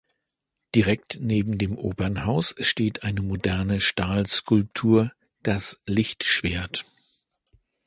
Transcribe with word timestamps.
Direkt 0.73 1.19
neben 1.21 1.59
dem 1.59 1.77
Opernhaus 1.77 2.55
steht 2.59 3.03
eine 3.03 3.21
moderne 3.21 3.79
Stahlskulptur, 3.79 5.11
das 5.43 5.79
„Lichtschwert“. 5.85 6.83